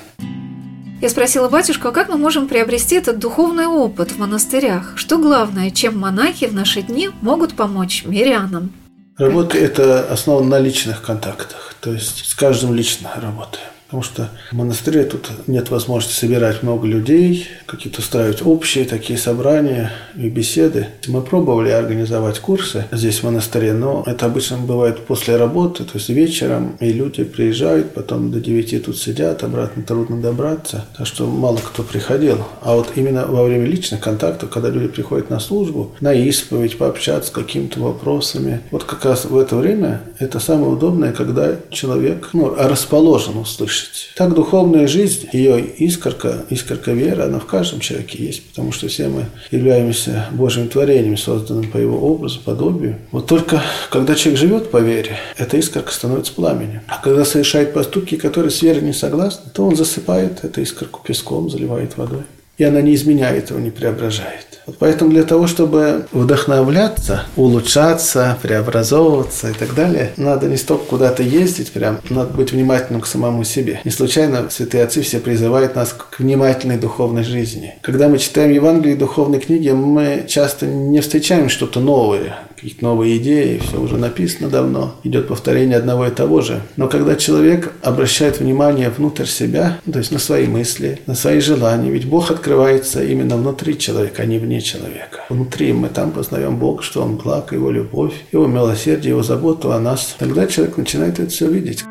Я 1.01 1.11
спросила 1.11 1.49
батюшку, 1.51 1.89
а 1.89 1.93
как 1.93 2.09
мы 2.09 2.17
можем 2.17 2.49
приобрести 2.49 2.97
этот 2.97 3.19
духовный 3.19 3.67
опыт 3.67 4.13
в 4.13 4.19
монастырях? 4.19 4.95
Что 4.97 5.19
главное, 5.19 5.71
чем 5.71 5.99
монахи 5.99 6.47
в 6.47 6.55
наши 6.55 6.81
дни 6.81 7.11
могут 7.21 7.55
помочь 7.55 8.05
мирянам? 8.07 8.73
Работа– 9.19 9.59
это 9.59 10.11
основана 10.11 10.49
на 10.49 10.59
личных 10.59 11.03
контактах, 11.03 11.75
то 11.81 11.93
есть 11.93 12.25
с 12.25 12.35
каждым 12.35 12.75
лично 12.75 13.11
работаем. 13.17 13.76
Потому 13.97 14.13
что 14.15 14.29
в 14.51 14.55
монастыре 14.55 15.05
тут 15.05 15.31
нет 15.47 15.71
возможности 15.71 16.21
собирать 16.21 16.63
много 16.63 16.87
людей, 16.87 17.47
какие-то 17.65 18.01
устраивать 18.01 18.45
общие 18.45 18.85
такие 18.85 19.19
собрания 19.19 19.91
и 20.15 20.29
беседы. 20.29 20.89
Мы 21.07 21.23
пробовали 21.23 21.71
организовать 21.71 22.39
курсы 22.39 22.85
здесь 22.93 23.21
в 23.21 23.23
монастыре, 23.23 23.73
но 23.73 24.05
это 24.07 24.27
обычно 24.27 24.59
бывает 24.59 25.07
после 25.07 25.37
работы, 25.37 25.85
то 25.85 25.93
есть 25.95 26.11
вечером, 26.11 26.77
и 26.79 26.93
люди 26.93 27.25
приезжают, 27.25 27.95
потом 27.95 28.31
до 28.31 28.39
9 28.39 28.85
тут 28.85 28.99
сидят, 28.99 29.43
обратно 29.43 29.83
трудно 29.83 30.21
добраться, 30.21 30.85
так 30.99 31.07
что 31.07 31.27
мало 31.27 31.57
кто 31.57 31.83
приходил. 31.83 32.45
А 32.61 32.75
вот 32.75 32.93
именно 32.97 33.25
во 33.27 33.45
время 33.45 33.65
личных 33.65 34.01
контактов, 34.01 34.51
когда 34.51 34.69
люди 34.69 34.89
приходят 34.89 35.31
на 35.31 35.41
службу, 35.41 35.95
на 36.03 36.13
исповедь, 36.13 36.77
пообщаться 36.77 37.31
с 37.31 37.33
какими-то 37.33 37.81
вопросами, 37.81 38.61
вот 38.71 38.85
как 38.85 39.07
раз 39.07 39.25
в 39.25 39.39
это 39.39 39.57
время 39.57 40.03
это 40.19 40.39
самое 40.39 40.71
удобное, 40.71 41.13
когда 41.13 41.57
человек 41.71 42.31
ну, 42.35 42.55
расположен 42.55 43.39
услышать 43.39 43.86
слышать. 43.87 44.15
Так 44.17 44.35
духовная 44.35 44.87
жизнь, 44.87 45.29
ее 45.33 45.61
искорка, 45.61 46.45
искорка 46.51 46.93
веры, 46.93 47.23
она 47.25 47.39
в 47.39 47.47
каждом 47.47 47.81
человеке 47.81 48.25
есть, 48.25 48.43
потому 48.49 48.73
что 48.73 48.89
все 48.89 49.09
мы 49.09 49.27
являемся 49.51 50.27
Божьим 50.33 50.69
творением, 50.69 51.17
созданным 51.17 51.71
по 51.71 51.79
его 51.79 51.99
образу, 51.99 52.41
подобию. 52.41 52.97
Вот 53.11 53.27
только 53.27 53.63
когда 53.91 54.15
человек 54.15 54.41
живет 54.41 54.71
по 54.71 54.79
вере, 54.79 55.17
эта 55.37 55.57
искорка 55.57 55.93
становится 55.93 56.33
пламенем. 56.33 56.83
А 56.89 56.99
когда 56.99 57.25
совершает 57.25 57.73
поступки, 57.73 58.17
которые 58.17 58.51
с 58.51 58.63
верой 58.63 58.83
не 58.83 58.93
согласны, 58.93 59.51
то 59.53 59.67
он 59.67 59.77
засыпает 59.77 60.45
эту 60.45 60.61
искорку 60.61 61.03
песком, 61.05 61.51
заливает 61.51 61.97
водой. 61.97 62.23
И 62.59 62.65
она 62.65 62.81
не 62.81 62.95
изменяет 62.95 63.51
его, 63.51 63.61
не 63.61 63.71
преображает. 63.71 64.46
Поэтому 64.79 65.11
для 65.11 65.23
того, 65.23 65.47
чтобы 65.47 66.07
вдохновляться, 66.13 67.25
улучшаться, 67.37 68.37
преобразовываться 68.43 69.51
и 69.51 69.53
так 69.53 69.75
далее, 69.75 70.13
надо 70.17 70.49
не 70.49 70.57
столько 70.57 70.85
куда-то 70.85 71.23
ездить, 71.23 71.73
прям 71.73 72.01
надо 72.11 72.35
быть 72.35 72.53
внимательным 72.53 73.01
к 73.01 73.07
самому 73.07 73.45
себе. 73.45 73.81
Не 73.85 73.91
случайно 73.91 74.49
святые 74.51 74.85
отцы 74.85 75.03
все 75.03 75.21
призывают 75.21 75.77
нас 75.77 75.93
к 75.93 76.19
внимательной 76.19 76.79
духовной 76.79 77.25
жизни. 77.25 77.75
Когда 77.83 78.09
мы 78.09 78.19
читаем 78.19 78.53
Евангелие 78.53 78.97
и 78.97 78.99
духовные 78.99 79.41
книги, 79.41 79.71
мы 79.71 80.25
часто 80.29 80.67
не 80.67 81.01
встречаем 81.01 81.49
что-то 81.49 81.81
новое, 81.81 82.37
какие-то 82.57 82.85
новые 82.85 83.19
идеи, 83.19 83.61
все 83.63 83.79
уже 83.79 83.99
написано 83.99 84.49
давно, 84.49 84.95
идет 85.05 85.29
повторение 85.29 85.77
одного 85.77 86.07
и 86.07 86.11
того 86.11 86.41
же. 86.41 86.63
Но 86.77 86.89
когда 86.89 87.15
человек 87.15 87.73
обращает 87.83 88.41
внимание 88.41 88.89
внутрь 88.89 89.27
себя, 89.27 89.79
то 89.91 89.99
есть 89.99 90.11
на 90.11 90.19
свои 90.19 90.47
мысли, 90.47 91.01
на 91.07 91.15
свои 91.15 91.41
желания, 91.41 91.91
ведь 91.91 92.07
Бог 92.07 92.31
открывается 92.31 93.05
именно 93.05 93.37
внутри 93.37 93.79
человека, 93.79 94.23
а 94.23 94.27
не 94.27 94.39
вне 94.39 94.63
человека. 94.63 95.25
Внутри 95.29 95.73
мы 95.75 95.89
там 95.89 96.13
познаем 96.13 96.57
Бога, 96.57 96.83
что 96.83 97.03
Он 97.03 97.17
благ, 97.17 97.53
Его 97.53 97.71
любовь, 97.71 98.15
Его 98.33 98.47
милосердие, 98.47 99.11
Его 99.11 99.23
заботу 99.23 99.73
о 99.73 99.79
нас. 99.79 100.17
Тогда 100.19 100.47
человек 100.47 100.79
начинает 100.79 101.19
это 101.19 101.31
все 101.31 101.49
видеть. 101.51 101.85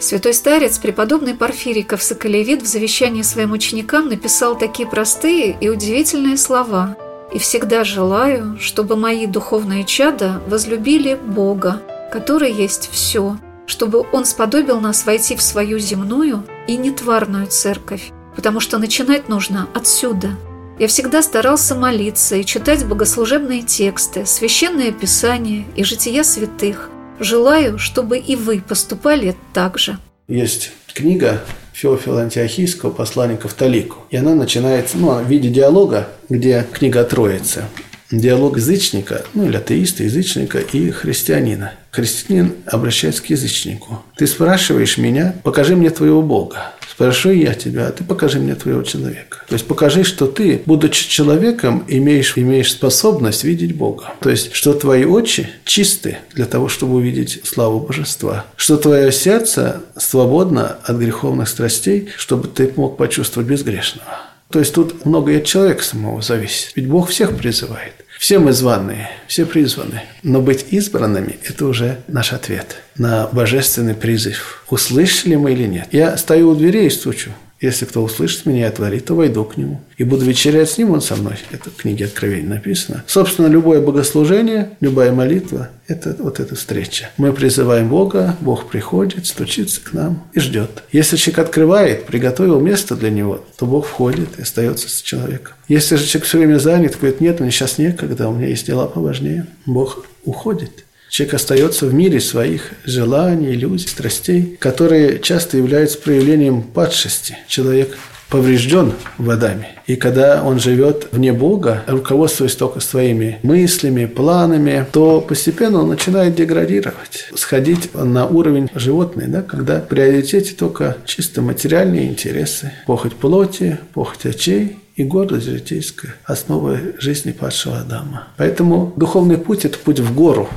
Святой 0.00 0.34
старец, 0.34 0.78
преподобный 0.78 1.34
Порфириков 1.34 2.02
Соколевид 2.02 2.62
в 2.62 2.66
завещании 2.66 3.22
своим 3.22 3.52
ученикам 3.52 4.08
написал 4.08 4.58
такие 4.58 4.88
простые 4.88 5.56
и 5.60 5.68
удивительные 5.68 6.36
слова– 6.36 6.96
и 7.32 7.38
всегда 7.38 7.84
желаю, 7.84 8.58
чтобы 8.60 8.96
мои 8.96 9.26
духовные 9.26 9.84
чада 9.84 10.40
возлюбили 10.46 11.14
Бога, 11.14 11.82
который 12.12 12.52
есть 12.52 12.90
все, 12.92 13.38
чтобы 13.66 14.04
Он 14.12 14.24
сподобил 14.24 14.80
нас 14.80 15.06
войти 15.06 15.36
в 15.36 15.42
свою 15.42 15.78
земную 15.78 16.44
и 16.66 16.76
нетварную 16.76 17.46
церковь, 17.46 18.10
потому 18.34 18.60
что 18.60 18.78
начинать 18.78 19.28
нужно 19.28 19.68
отсюда. 19.74 20.30
Я 20.78 20.88
всегда 20.88 21.22
старался 21.22 21.74
молиться 21.74 22.36
и 22.36 22.44
читать 22.44 22.86
богослужебные 22.86 23.62
тексты, 23.62 24.24
священное 24.24 24.92
писание 24.92 25.66
и 25.76 25.84
жития 25.84 26.24
святых. 26.24 26.88
Желаю, 27.18 27.78
чтобы 27.78 28.18
и 28.18 28.34
вы 28.34 28.62
поступали 28.66 29.36
так 29.52 29.78
же. 29.78 29.98
Есть 30.26 30.72
книга 30.94 31.42
Феофила 31.80 32.20
Антиохийского, 32.20 32.90
посланника 32.90 33.48
в 33.48 33.54
Талику. 33.54 34.04
И 34.10 34.16
она 34.16 34.34
начинается 34.34 34.98
ну, 34.98 35.14
в 35.14 35.26
виде 35.26 35.48
диалога, 35.48 36.08
где 36.28 36.66
книга 36.70 37.02
Троицы. 37.04 37.64
Диалог 38.10 38.58
язычника, 38.58 39.24
ну 39.32 39.46
или 39.46 39.56
атеиста, 39.56 40.02
язычника 40.02 40.58
и 40.58 40.90
христианина. 40.90 41.72
Христианин 41.90 42.54
обращается 42.66 43.22
к 43.22 43.26
язычнику. 43.26 44.02
Ты 44.16 44.26
спрашиваешь 44.26 44.96
меня, 44.98 45.34
покажи 45.42 45.74
мне 45.74 45.90
твоего 45.90 46.22
Бога. 46.22 46.72
Спрошу 46.88 47.30
я 47.30 47.54
тебя, 47.54 47.88
а 47.88 47.92
ты 47.92 48.04
покажи 48.04 48.38
мне 48.38 48.54
твоего 48.54 48.82
человека. 48.82 49.38
То 49.48 49.54
есть 49.54 49.66
покажи, 49.66 50.04
что 50.04 50.26
ты, 50.26 50.62
будучи 50.66 51.08
человеком, 51.08 51.84
имеешь, 51.88 52.36
имеешь 52.36 52.70
способность 52.70 53.42
видеть 53.42 53.74
Бога. 53.74 54.12
То 54.20 54.30
есть, 54.30 54.52
что 54.52 54.74
твои 54.74 55.04
очи 55.04 55.48
чисты 55.64 56.18
для 56.34 56.44
того, 56.44 56.68
чтобы 56.68 56.96
увидеть 56.96 57.40
славу 57.44 57.80
Божества. 57.80 58.44
Что 58.56 58.76
твое 58.76 59.10
сердце 59.12 59.80
свободно 59.96 60.76
от 60.84 60.96
греховных 60.96 61.48
страстей, 61.48 62.10
чтобы 62.18 62.48
ты 62.48 62.72
мог 62.76 62.96
почувствовать 62.98 63.48
безгрешного. 63.48 64.18
То 64.50 64.58
есть 64.58 64.74
тут 64.74 65.06
многое 65.06 65.38
от 65.38 65.44
человека 65.44 65.82
самого 65.82 66.22
зависит. 66.22 66.72
Ведь 66.74 66.88
Бог 66.88 67.08
всех 67.08 67.36
призывает. 67.36 67.94
Все 68.20 68.38
мы 68.38 68.52
званые, 68.52 69.08
все 69.28 69.46
призваны. 69.46 70.02
Но 70.22 70.42
быть 70.42 70.66
избранными– 70.72 71.38
это 71.48 71.64
уже 71.64 72.00
наш 72.06 72.34
ответ 72.34 72.76
на 72.98 73.26
божественный 73.28 73.94
призыв. 73.94 74.62
Услышали 74.68 75.36
мы 75.36 75.52
или 75.52 75.66
нет? 75.66 75.88
Я 75.90 76.18
стою 76.18 76.50
у 76.50 76.54
дверей 76.54 76.88
и 76.88 76.90
стучу. 76.90 77.30
Если 77.60 77.84
кто 77.84 78.02
услышит 78.02 78.46
меня 78.46 78.60
и 78.60 78.68
отворит, 78.68 79.04
то 79.04 79.14
войду 79.14 79.44
к 79.44 79.58
нему. 79.58 79.82
И 79.98 80.04
буду 80.04 80.24
вечерять 80.24 80.70
с 80.70 80.78
ним, 80.78 80.92
он 80.92 81.02
со 81.02 81.16
мной. 81.16 81.34
Это 81.50 81.68
в 81.68 81.76
книге 81.76 82.06
Откровения 82.06 82.48
написано. 82.48 83.04
Собственно, 83.06 83.48
любое 83.48 83.82
богослужение, 83.82 84.70
любая 84.80 85.12
молитва– 85.12 85.68
это 85.86 86.16
вот 86.18 86.40
эта 86.40 86.54
встреча. 86.54 87.10
Мы 87.18 87.34
призываем 87.34 87.88
Бога, 87.88 88.36
Бог 88.40 88.68
приходит, 88.68 89.26
стучится 89.26 89.82
к 89.82 89.92
нам 89.92 90.24
и 90.32 90.40
ждет. 90.40 90.84
Если 90.90 91.16
человек 91.16 91.40
открывает, 91.40 92.06
приготовил 92.06 92.60
место 92.60 92.96
для 92.96 93.10
него, 93.10 93.44
то 93.58 93.66
Бог 93.66 93.86
входит 93.86 94.38
и 94.38 94.42
остается 94.42 94.88
с 94.88 95.02
человеком. 95.02 95.54
Если 95.68 95.96
же 95.96 96.06
человек 96.06 96.28
все 96.28 96.38
время 96.38 96.58
занят, 96.58 96.96
говорит, 96.98 97.20
нет, 97.20 97.40
мне 97.40 97.50
сейчас 97.50 97.76
некогда, 97.76 98.28
у 98.28 98.34
меня 98.34 98.48
есть 98.48 98.66
дела 98.66 98.86
поважнее, 98.86 99.46
Бог 99.66 100.06
уходит. 100.24 100.84
Человек 101.10 101.34
остается 101.34 101.86
в 101.86 101.92
мире 101.92 102.20
своих 102.20 102.72
желаний, 102.84 103.50
иллюзий, 103.50 103.88
страстей, 103.88 104.56
которые 104.60 105.18
часто 105.18 105.56
являются 105.56 105.98
проявлением 105.98 106.62
падшести. 106.62 107.36
Человек 107.48 107.98
поврежден 108.28 108.92
в 109.18 109.28
Адаме. 109.28 109.70
И 109.88 109.96
когда 109.96 110.42
он 110.44 110.60
живет 110.60 111.08
вне 111.10 111.32
Бога, 111.32 111.82
руководствуясь 111.88 112.54
только 112.54 112.78
своими 112.78 113.40
мыслями, 113.42 114.06
планами, 114.06 114.86
то 114.92 115.20
постепенно 115.20 115.82
он 115.82 115.88
начинает 115.88 116.36
деградировать, 116.36 117.28
сходить 117.34 117.92
на 117.92 118.26
уровень 118.26 118.70
животных, 118.76 119.32
да, 119.32 119.42
когда 119.42 119.80
в 119.80 119.88
приоритете 119.88 120.54
только 120.54 120.96
чисто 121.06 121.42
материальные 121.42 122.08
интересы, 122.08 122.72
похоть 122.86 123.14
плоти, 123.14 123.78
похоть 123.92 124.26
очей, 124.26 124.76
и 124.96 125.04
гордость 125.04 125.46
житейская– 125.46 126.14
основа 126.24 126.78
жизни 126.98 127.32
падшего 127.32 127.78
Адама. 127.78 128.28
Поэтому 128.36 128.92
духовный 128.96 129.38
путь– 129.38 129.64
это 129.64 129.78
путь 129.78 129.98
в 129.98 130.14
гору, 130.14 130.48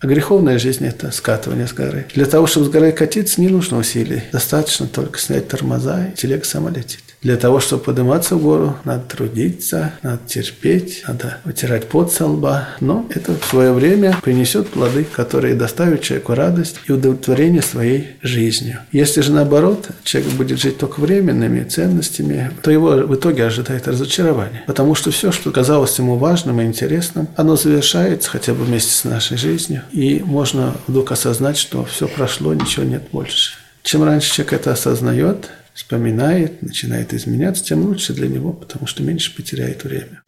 а 0.00 0.06
греховная 0.06 0.58
жизнь– 0.58 0.84
это 0.86 1.10
скатывание 1.10 1.66
с 1.66 1.72
горы. 1.72 2.06
Для 2.14 2.26
того, 2.26 2.46
чтобы 2.46 2.66
с 2.66 2.68
горы 2.68 2.92
катиться, 2.92 3.40
не 3.40 3.48
нужно 3.48 3.78
усилий. 3.78 4.22
Достаточно 4.30 4.86
только 4.86 5.18
снять 5.18 5.48
тормоза, 5.48 6.06
и 6.06 6.16
телега 6.16 6.44
сама 6.44 6.70
летит. 6.70 7.15
Для 7.26 7.36
того, 7.36 7.58
чтобы 7.58 7.82
подниматься 7.82 8.36
в 8.36 8.40
гору, 8.40 8.76
надо 8.84 9.02
трудиться, 9.02 9.94
надо 10.04 10.20
терпеть, 10.28 11.02
надо 11.08 11.38
вытирать 11.44 11.88
пот 11.88 12.12
со 12.12 12.24
лба. 12.24 12.68
Но 12.78 13.04
это 13.12 13.32
в 13.36 13.44
свое 13.46 13.72
время 13.72 14.16
принесет 14.22 14.68
плоды, 14.68 15.02
которые 15.02 15.56
доставят 15.56 16.02
человеку 16.02 16.34
радость 16.34 16.76
и 16.86 16.92
удовлетворение 16.92 17.62
своей 17.62 18.10
жизнью. 18.22 18.78
Если 18.92 19.22
же 19.22 19.32
наоборот, 19.32 19.88
человек 20.04 20.34
будет 20.34 20.60
жить 20.60 20.78
только 20.78 21.00
временными 21.00 21.64
ценностями, 21.64 22.52
то 22.62 22.70
его 22.70 22.90
в 22.90 23.16
итоге 23.16 23.46
ожидает 23.46 23.88
разочарование. 23.88 24.62
Потому 24.68 24.94
что 24.94 25.10
все, 25.10 25.32
что 25.32 25.50
казалось 25.50 25.98
ему 25.98 26.18
важным 26.18 26.60
и 26.60 26.64
интересным, 26.64 27.26
оно 27.34 27.56
завершается 27.56 28.30
хотя 28.30 28.54
бы 28.54 28.62
вместе 28.62 28.92
с 28.92 29.02
нашей 29.02 29.36
жизнью. 29.36 29.82
И 29.90 30.22
можно 30.24 30.76
вдруг 30.86 31.10
осознать, 31.10 31.56
что 31.56 31.84
все 31.86 32.06
прошло, 32.06 32.54
ничего 32.54 32.84
нет 32.84 33.02
больше. 33.10 33.54
Чем 33.82 34.04
раньше 34.04 34.32
человек 34.32 34.52
это 34.52 34.72
осознает, 34.72 35.50
вспоминает, 35.76 36.62
начинает 36.62 37.12
изменяться, 37.12 37.62
тем 37.62 37.84
лучше 37.84 38.14
для 38.14 38.28
него, 38.28 38.52
потому 38.52 38.86
что 38.86 39.02
меньше 39.02 39.36
потеряет 39.36 39.84
время. 39.84 40.22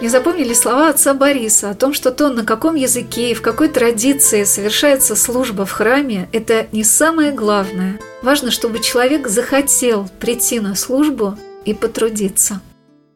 Не 0.00 0.08
запомнили 0.08 0.54
слова 0.54 0.90
отца 0.90 1.12
Бориса 1.12 1.70
о 1.70 1.74
том, 1.74 1.92
что 1.92 2.12
то, 2.12 2.28
на 2.28 2.44
каком 2.44 2.76
языке 2.76 3.32
и 3.32 3.34
в 3.34 3.42
какой 3.42 3.68
традиции 3.68 4.44
совершается 4.44 5.16
служба 5.16 5.66
в 5.66 5.72
храме, 5.72 6.28
это 6.32 6.66
не 6.72 6.84
самое 6.84 7.32
главное. 7.32 7.98
Важно, 8.22 8.50
чтобы 8.50 8.78
человек 8.78 9.26
захотел 9.26 10.08
прийти 10.20 10.60
на 10.60 10.76
службу 10.76 11.36
и 11.64 11.74
потрудиться. 11.74 12.60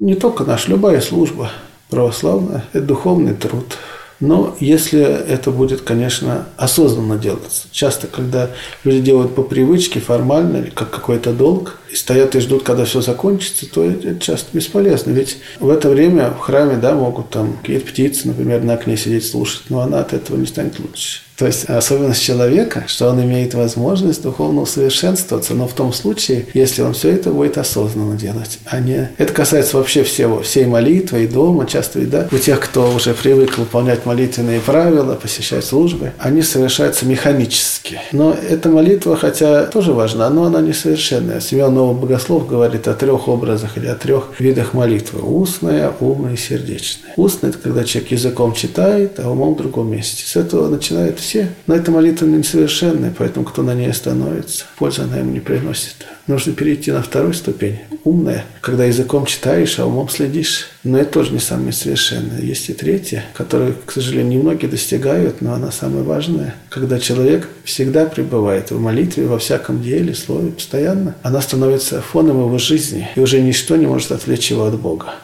Не 0.01 0.17
только 0.17 0.45
наша, 0.45 0.71
любая 0.71 1.01
служба 1.01 1.53
православная– 1.89 2.65
это 2.73 2.85
духовный 2.85 3.35
труд– 3.35 3.79
но 4.21 4.57
если 4.59 5.01
это 5.01 5.51
будет, 5.51 5.83
конечно, 5.83 6.47
осознанно 6.57 7.17
делаться. 7.17 7.69
Часто, 7.71 8.07
когда 8.07 8.51
люди 8.85 9.01
делают 9.01 9.35
по 9.35 9.43
привычке, 9.43 10.01
формально, 10.01 10.71
как 10.75 10.91
какой-то 10.91 11.33
долг, 11.33 11.79
и 11.91 11.97
стоят 11.97 12.35
и 12.35 12.41
ждут, 12.41 12.63
когда 12.63 12.85
все 12.85 13.01
закончится, 13.01 13.67
то 13.71 13.85
это 13.85 14.19
часто 14.19 14.49
бесполезно. 14.53 15.11
Ведь 15.11 15.39
в 15.61 15.69
это 15.71 15.89
время 15.89 16.31
в 16.31 16.39
храме 16.39 16.77
да, 16.77 16.95
могут 16.95 17.31
там 17.31 17.57
какие-то 17.61 17.87
птицы, 17.87 18.29
например, 18.29 18.63
на 18.63 18.75
окне 18.75 18.97
сидеть 18.97 19.27
слушать, 19.27 19.63
но 19.69 19.81
она 19.81 20.01
от 20.01 20.13
этого 20.13 20.37
не 20.37 20.47
станет 20.47 20.79
лучше. 20.79 21.21
То 21.39 21.47
есть 21.47 21.67
особенность 21.67 22.21
человека, 22.21 22.83
что 22.89 23.09
он 23.09 23.23
имеет 23.23 23.55
возможность 23.55 24.23
духовно 24.23 24.63
усовершенствоваться, 24.63 25.55
но 25.55 25.69
в 25.69 25.73
том 25.73 25.93
случае, 25.93 26.47
если 26.53 26.83
он 26.83 26.95
все 26.95 27.11
это 27.11 27.31
будет 27.31 27.59
осознанно 27.59 28.17
делать, 28.17 28.59
а 28.65 28.81
не... 28.81 29.13
Это 29.19 29.33
касается 29.33 29.77
вообще 29.77 30.03
всего, 30.03 30.43
всей 30.43 30.67
молитвы 30.67 31.23
и 31.23 31.27
дома. 31.29 31.65
Часто, 31.67 32.01
да, 32.01 32.27
у 32.33 32.39
тех, 32.39 32.59
кто 32.59 32.91
уже 32.91 33.15
привык 33.15 33.57
выполнять 33.57 34.05
молитвенные 34.05 34.59
правила, 34.59 35.15
посещать 35.15 35.65
службы, 35.65 36.13
они 36.19 36.43
совершаются 36.43 37.07
механически. 37.07 38.01
Но 38.11 38.33
эта 38.35 38.69
молитва, 38.69 39.17
хотя 39.17 39.67
тоже 39.67 39.93
важна, 39.93 40.29
но 40.31 40.43
она 40.43 40.61
несовершенная. 40.61 41.39
Семен 41.41 41.73
Новый 41.79 41.95
Богослов 41.95 42.49
говорит 42.49 42.89
о 42.89 42.95
трех 42.95 43.29
образах 43.29 43.79
или 43.79 43.87
о 43.87 43.95
трех 43.95 44.41
видах 44.41 44.75
молитвы. 44.75 45.23
Устная, 45.23 45.93
умная 46.01 46.33
и 46.33 46.37
сердечная. 46.37 47.13
Устная– 47.17 47.51
это 47.53 47.61
когда 47.61 47.85
человек 47.85 48.11
языком 48.11 48.53
читает, 48.53 49.21
а 49.21 49.31
умом 49.31 49.55
в 49.55 49.59
другом 49.59 49.89
месте. 49.89 50.25
С 50.27 50.35
этого 50.35 50.69
начинает 50.69 51.21
все. 51.21 51.51
Но 51.69 51.77
эта 51.77 51.93
молитва 51.93 52.27
несовершенная, 52.27 53.15
поэтому 53.17 53.47
кто 53.47 53.63
на 53.63 53.75
ней 53.77 53.91
остановится, 53.91 54.65
пользы 54.77 55.03
она 55.03 55.19
ему 55.19 55.31
не 55.31 55.39
приносит. 55.39 56.05
Нужно 56.29 56.53
перейти 56.53 56.93
на 56.93 57.03
вторую 57.03 57.33
ступень, 57.33 57.79
умная, 58.05 58.45
когда 58.61 58.85
языком 58.85 59.25
читаешь, 59.25 59.79
а 59.79 59.87
умом 59.87 60.11
следишь. 60.11 60.67
Но 60.85 60.99
это 60.99 61.11
тоже 61.11 61.33
не 61.33 61.39
самое 61.39 61.73
совершенное. 61.73 62.43
Есть 62.43 62.69
и 62.69 62.75
третья, 62.75 63.25
которую, 63.33 63.75
к 63.87 63.91
сожалению, 63.91 64.39
немногие 64.39 64.71
достигают, 64.71 65.41
но 65.41 65.55
она 65.55 65.73
самая 65.73 66.03
важная. 66.03 66.55
Когда 66.69 67.01
человек 67.01 67.49
всегда 67.65 68.05
пребывает 68.05 68.71
в 68.71 68.79
молитве, 68.79 69.25
во 69.25 69.39
всяком 69.39 69.83
деле, 69.83 70.15
слове, 70.15 70.51
постоянно, 70.51 71.15
она 71.23 71.41
становится 71.41 72.03
фоном 72.03 72.45
его 72.45 72.59
жизни, 72.59 73.09
и 73.17 73.21
уже 73.21 73.41
ничто 73.41 73.77
не 73.77 73.87
может 73.87 74.13
отвлечь 74.13 74.51
его 74.51 74.65
от 74.65 74.79
Бога. 74.79 75.15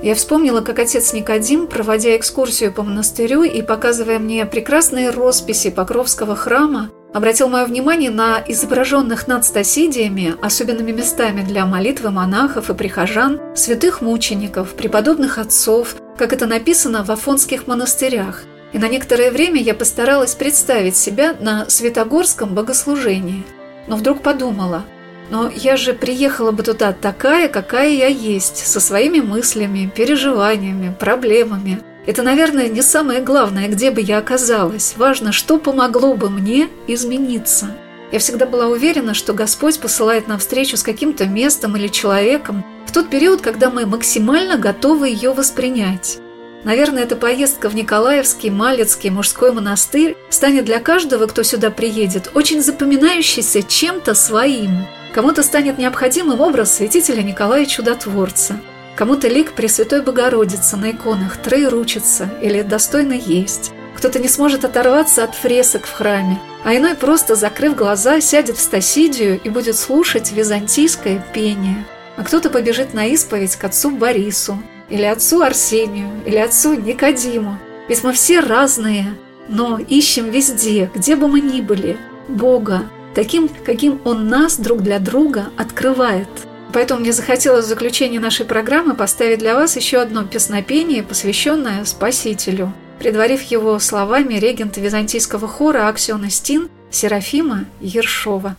Я 0.00 0.14
вспомнила, 0.14 0.60
как 0.60 0.78
отец 0.78 1.12
Никодим, 1.12 1.66
проводя 1.66 2.16
экскурсию 2.16 2.72
по 2.72 2.84
монастырю 2.84 3.42
и 3.42 3.62
показывая 3.62 4.20
мне 4.20 4.46
прекрасные 4.46 5.10
росписи 5.10 5.70
Покровского 5.70 6.36
храма, 6.36 6.90
обратил 7.12 7.48
мое 7.48 7.64
внимание 7.64 8.10
на 8.10 8.42
изображенных 8.46 9.28
над 9.28 9.44
стасидиями 9.44 10.34
особенными 10.42 10.92
местами 10.92 11.42
для 11.42 11.66
молитвы 11.66 12.10
монахов 12.10 12.70
и 12.70 12.74
прихожан, 12.74 13.40
святых 13.54 14.00
мучеников, 14.00 14.74
преподобных 14.74 15.38
отцов, 15.38 15.96
как 16.16 16.32
это 16.32 16.46
написано 16.46 17.04
в 17.04 17.10
афонских 17.10 17.66
монастырях. 17.66 18.44
И 18.72 18.78
на 18.78 18.88
некоторое 18.88 19.30
время 19.30 19.60
я 19.60 19.74
постаралась 19.74 20.34
представить 20.34 20.96
себя 20.96 21.34
на 21.38 21.68
святогорском 21.68 22.54
богослужении. 22.54 23.44
Но 23.86 23.96
вдруг 23.96 24.22
подумала, 24.22 24.84
но 25.30 25.50
я 25.54 25.76
же 25.76 25.92
приехала 25.92 26.52
бы 26.52 26.62
туда 26.62 26.92
такая, 26.92 27.48
какая 27.48 27.90
я 27.90 28.06
есть, 28.06 28.66
со 28.66 28.80
своими 28.80 29.20
мыслями, 29.20 29.90
переживаниями, 29.94 30.94
проблемами– 30.98 31.80
это, 32.04 32.22
наверное, 32.22 32.68
не 32.68 32.82
самое 32.82 33.20
главное, 33.20 33.68
где 33.68 33.90
бы 33.92 34.00
я 34.00 34.18
оказалась. 34.18 34.94
Важно, 34.96 35.30
что 35.30 35.58
помогло 35.58 36.14
бы 36.14 36.30
мне 36.30 36.68
измениться. 36.88 37.76
Я 38.10 38.18
всегда 38.18 38.44
была 38.44 38.66
уверена, 38.66 39.14
что 39.14 39.32
Господь 39.32 39.78
посылает 39.78 40.26
нам 40.26 40.38
встречу 40.38 40.76
с 40.76 40.82
каким-то 40.82 41.26
местом 41.26 41.76
или 41.76 41.86
человеком 41.86 42.64
в 42.86 42.92
тот 42.92 43.08
период, 43.08 43.40
когда 43.40 43.70
мы 43.70 43.86
максимально 43.86 44.58
готовы 44.58 45.08
ее 45.08 45.32
воспринять. 45.32 46.18
Наверное, 46.64 47.04
эта 47.04 47.16
поездка 47.16 47.68
в 47.68 47.74
Николаевский, 47.74 48.50
Малецкий, 48.50 49.10
мужской 49.10 49.52
монастырь 49.52 50.16
станет 50.28 50.64
для 50.64 50.80
каждого, 50.80 51.26
кто 51.26 51.42
сюда 51.42 51.70
приедет, 51.70 52.30
очень 52.34 52.62
запоминающейся 52.62 53.62
чем-то 53.62 54.14
своим. 54.14 54.86
Кому-то 55.14 55.42
станет 55.42 55.78
необходимым 55.78 56.40
образ 56.40 56.76
святителя 56.76 57.22
Николая 57.22 57.64
Чудотворца– 57.64 58.60
Кому-то 58.96 59.26
лик 59.26 59.52
Пресвятой 59.52 60.02
Богородицы 60.02 60.76
на 60.76 60.90
иконах 60.90 61.38
троеручится 61.38 62.28
или 62.42 62.62
достойно 62.62 63.14
есть. 63.14 63.72
Кто-то 63.96 64.18
не 64.18 64.28
сможет 64.28 64.64
оторваться 64.64 65.24
от 65.24 65.34
фресок 65.34 65.86
в 65.86 65.92
храме, 65.92 66.38
а 66.64 66.76
иной 66.76 66.94
просто, 66.94 67.34
закрыв 67.34 67.74
глаза, 67.74 68.20
сядет 68.20 68.56
в 68.56 68.60
стасидию 68.60 69.40
и 69.42 69.48
будет 69.48 69.76
слушать 69.76 70.32
византийское 70.32 71.24
пение. 71.32 71.86
А 72.16 72.24
кто-то 72.24 72.50
побежит 72.50 72.94
на 72.94 73.06
исповедь 73.06 73.56
к 73.56 73.64
отцу 73.64 73.90
Борису, 73.90 74.58
или 74.90 75.04
отцу 75.04 75.40
Арсению, 75.40 76.10
или 76.26 76.36
отцу 76.36 76.74
Никодиму. 76.74 77.58
Ведь 77.88 78.04
мы 78.04 78.12
все 78.12 78.40
разные, 78.40 79.14
но 79.48 79.78
ищем 79.78 80.30
везде, 80.30 80.90
где 80.94 81.16
бы 81.16 81.28
мы 81.28 81.40
ни 81.40 81.60
были, 81.60 81.96
Бога, 82.28 82.82
таким, 83.14 83.48
каким 83.48 84.00
Он 84.04 84.28
нас 84.28 84.56
друг 84.56 84.82
для 84.82 84.98
друга 84.98 85.46
открывает– 85.56 86.28
Поэтому 86.72 87.00
мне 87.00 87.12
захотелось 87.12 87.66
в 87.66 87.68
заключение 87.68 88.20
нашей 88.20 88.46
программы 88.46 88.94
поставить 88.94 89.38
для 89.38 89.54
вас 89.54 89.76
еще 89.76 89.98
одно 89.98 90.24
песнопение, 90.24 91.02
посвященное 91.02 91.84
Спасителю, 91.84 92.72
предварив 92.98 93.42
его 93.42 93.78
словами 93.78 94.34
регента 94.34 94.80
византийского 94.80 95.48
хора 95.48 95.88
Аксиона 95.88 96.30
Стин 96.30 96.70
Серафима 96.90 97.66
Ершова. 97.80 98.56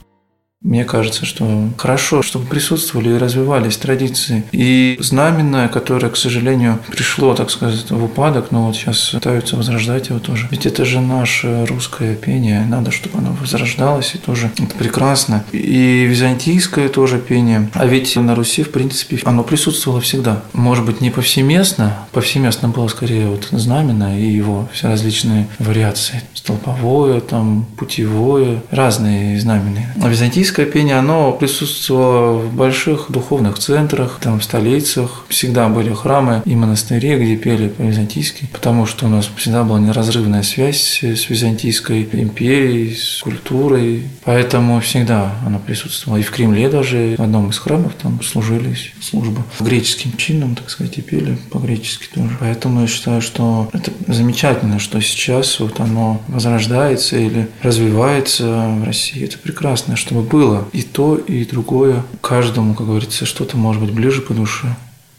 Мне 0.63 0.85
кажется, 0.85 1.25
что 1.25 1.69
хорошо, 1.77 2.21
чтобы 2.21 2.45
присутствовали 2.45 3.09
и 3.09 3.17
развивались 3.17 3.75
традиции. 3.75 4.45
И 4.53 4.97
знаменное, 5.01 5.67
которое, 5.67 6.09
к 6.09 6.15
сожалению, 6.15 6.79
пришло, 6.89 7.35
так 7.35 7.51
сказать, 7.51 7.91
в 7.91 8.03
упадок, 8.03 8.51
но 8.51 8.67
вот 8.67 8.75
сейчас 8.75 9.09
пытаются 9.09 9.57
возрождать 9.57 10.07
его 10.07 10.19
тоже. 10.19 10.47
Ведь 10.51 10.65
это 10.65 10.85
же 10.85 11.01
наше 11.01 11.65
русское 11.65 12.15
пение, 12.15 12.65
надо, 12.65 12.91
чтобы 12.91 13.17
оно 13.17 13.33
возрождалось, 13.33 14.15
и 14.15 14.17
тоже 14.17 14.51
это 14.57 14.73
прекрасно. 14.75 15.43
И 15.51 16.05
византийское 16.09 16.87
тоже 16.87 17.19
пение. 17.19 17.69
А 17.73 17.85
ведь 17.85 18.15
на 18.15 18.33
Руси, 18.33 18.63
в 18.63 18.71
принципе, 18.71 19.19
оно 19.25 19.43
присутствовало 19.43 19.99
всегда. 19.99 20.43
Может 20.53 20.85
быть, 20.85 21.01
не 21.01 21.09
повсеместно, 21.09 21.97
повсеместно 22.13 22.69
было 22.69 22.87
скорее 22.87 23.27
вот 23.27 23.49
знамена 23.51 24.17
и 24.17 24.25
его 24.25 24.69
все 24.71 24.87
различные 24.87 25.49
вариации. 25.59 26.21
Столповое, 26.33 27.19
там, 27.19 27.65
путевое, 27.77 28.61
разные 28.71 29.39
знамена. 29.39 29.93
А 30.01 30.07
византийское 30.07 30.52
Византийское 30.53 30.65
пение, 30.71 30.97
оно 30.97 31.31
присутствовало 31.31 32.37
в 32.37 32.53
больших 32.53 33.07
духовных 33.09 33.57
центрах, 33.57 34.19
там 34.21 34.39
в 34.39 34.43
столицах. 34.43 35.25
Всегда 35.27 35.67
были 35.67 35.91
храмы 35.91 36.43
и 36.45 36.55
монастыри, 36.55 37.15
где 37.15 37.35
пели 37.37 37.69
по-византийски, 37.69 38.47
потому 38.53 38.85
что 38.85 39.07
у 39.07 39.09
нас 39.09 39.27
всегда 39.35 39.63
была 39.63 39.79
неразрывная 39.79 40.43
связь 40.43 41.03
с 41.03 41.29
Византийской 41.29 42.03
империей, 42.03 42.95
с 42.95 43.21
культурой. 43.23 44.03
Поэтому 44.25 44.79
всегда 44.79 45.33
оно 45.43 45.57
присутствовало. 45.57 46.19
И 46.19 46.21
в 46.21 46.29
Кремле 46.29 46.69
даже, 46.69 47.15
в 47.17 47.21
одном 47.23 47.49
из 47.49 47.57
храмов, 47.57 47.93
там 47.99 48.21
служились 48.21 48.91
службы 49.01 49.41
греческим 49.59 50.15
чином, 50.17 50.55
так 50.55 50.69
сказать, 50.69 50.99
и 50.99 51.01
пели 51.01 51.35
по-гречески 51.49 52.07
тоже. 52.13 52.37
Поэтому 52.39 52.81
я 52.81 52.87
считаю, 52.87 53.23
что 53.23 53.69
это 53.73 53.91
замечательно, 54.07 54.77
что 54.77 55.01
сейчас 55.01 55.59
вот 55.59 55.79
оно 55.79 56.21
возрождается 56.27 57.17
или 57.17 57.49
развивается 57.63 58.67
в 58.79 58.83
России. 58.83 59.23
Это 59.23 59.39
прекрасно, 59.39 59.95
чтобы 59.95 60.21
было 60.21 60.42
было 60.43 60.67
и 60.73 60.81
то, 60.83 61.15
и 61.15 61.45
другое. 61.45 62.03
Каждому, 62.21 62.73
как 62.73 62.87
говорится, 62.87 63.25
что-то 63.25 63.57
может 63.57 63.81
быть 63.81 63.93
ближе 63.93 64.21
по 64.21 64.33
душе. 64.33 64.75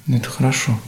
Это 0.06 0.28
хорошо. 0.28 0.78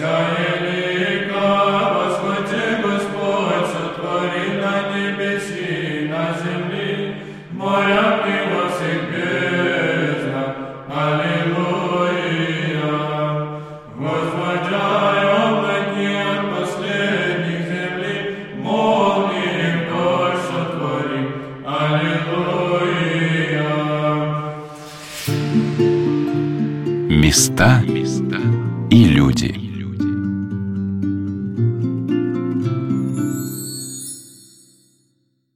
Места 0.00 0.29